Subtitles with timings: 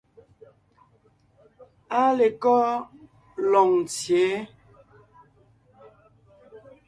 [1.99, 2.61] Áa lekɔ́
[3.51, 4.25] Loŋtsyě?